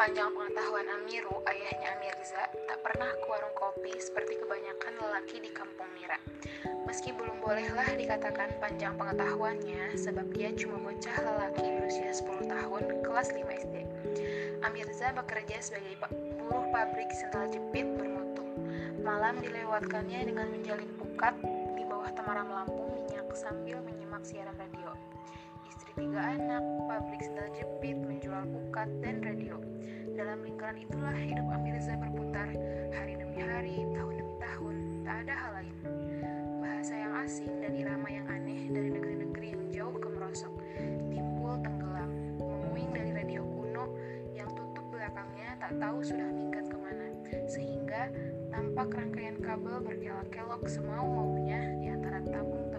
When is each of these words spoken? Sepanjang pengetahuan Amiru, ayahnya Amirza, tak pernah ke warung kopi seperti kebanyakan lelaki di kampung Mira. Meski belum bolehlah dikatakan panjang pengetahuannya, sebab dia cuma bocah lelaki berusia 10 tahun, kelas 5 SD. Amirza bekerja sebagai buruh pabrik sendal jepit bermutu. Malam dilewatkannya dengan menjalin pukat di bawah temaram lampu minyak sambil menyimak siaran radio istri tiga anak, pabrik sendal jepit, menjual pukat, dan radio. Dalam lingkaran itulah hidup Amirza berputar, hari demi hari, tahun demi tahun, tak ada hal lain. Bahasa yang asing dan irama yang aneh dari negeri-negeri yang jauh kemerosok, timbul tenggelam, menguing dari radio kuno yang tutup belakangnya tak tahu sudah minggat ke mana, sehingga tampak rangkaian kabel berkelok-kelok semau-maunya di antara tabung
Sepanjang 0.00 0.32
pengetahuan 0.32 0.88
Amiru, 0.88 1.44
ayahnya 1.44 1.92
Amirza, 2.00 2.48
tak 2.64 2.80
pernah 2.80 3.12
ke 3.12 3.26
warung 3.28 3.52
kopi 3.52 3.92
seperti 4.00 4.40
kebanyakan 4.40 4.96
lelaki 4.96 5.36
di 5.44 5.52
kampung 5.52 5.84
Mira. 5.92 6.16
Meski 6.88 7.12
belum 7.12 7.44
bolehlah 7.44 7.84
dikatakan 8.00 8.56
panjang 8.56 8.96
pengetahuannya, 8.96 10.00
sebab 10.00 10.32
dia 10.32 10.56
cuma 10.56 10.80
bocah 10.80 11.12
lelaki 11.12 11.68
berusia 11.76 12.08
10 12.16 12.48
tahun, 12.48 12.82
kelas 13.04 13.28
5 13.36 13.60
SD. 13.68 13.76
Amirza 14.64 15.12
bekerja 15.12 15.60
sebagai 15.60 16.00
buruh 16.40 16.64
pabrik 16.72 17.12
sendal 17.12 17.52
jepit 17.52 17.84
bermutu. 18.00 18.48
Malam 19.04 19.44
dilewatkannya 19.44 20.32
dengan 20.32 20.48
menjalin 20.56 20.88
pukat 20.96 21.36
di 21.76 21.84
bawah 21.84 22.08
temaram 22.16 22.48
lampu 22.48 22.88
minyak 22.96 23.28
sambil 23.36 23.84
menyimak 23.84 24.24
siaran 24.24 24.56
radio 24.56 24.80
istri 25.70 25.94
tiga 25.94 26.34
anak, 26.34 26.62
pabrik 26.90 27.22
sendal 27.22 27.46
jepit, 27.54 27.94
menjual 27.94 28.42
pukat, 28.50 28.90
dan 28.98 29.22
radio. 29.22 29.54
Dalam 30.18 30.42
lingkaran 30.42 30.82
itulah 30.82 31.14
hidup 31.14 31.46
Amirza 31.46 31.94
berputar, 31.94 32.50
hari 32.90 33.14
demi 33.14 33.38
hari, 33.38 33.86
tahun 33.94 34.14
demi 34.18 34.34
tahun, 34.42 34.74
tak 35.06 35.16
ada 35.22 35.34
hal 35.38 35.52
lain. 35.62 35.74
Bahasa 36.58 36.94
yang 36.98 37.14
asing 37.22 37.54
dan 37.62 37.72
irama 37.78 38.08
yang 38.10 38.26
aneh 38.26 38.66
dari 38.66 38.90
negeri-negeri 38.90 39.46
yang 39.54 39.64
jauh 39.70 39.94
kemerosok, 39.94 40.50
timbul 41.06 41.54
tenggelam, 41.62 42.10
menguing 42.42 42.90
dari 42.90 43.10
radio 43.14 43.46
kuno 43.46 43.94
yang 44.34 44.50
tutup 44.58 44.82
belakangnya 44.90 45.54
tak 45.62 45.72
tahu 45.78 46.02
sudah 46.02 46.28
minggat 46.34 46.66
ke 46.66 46.76
mana, 46.82 47.06
sehingga 47.46 48.10
tampak 48.50 48.90
rangkaian 48.90 49.38
kabel 49.38 49.78
berkelok-kelok 49.86 50.66
semau-maunya 50.66 51.78
di 51.78 51.86
antara 51.94 52.18
tabung 52.26 52.69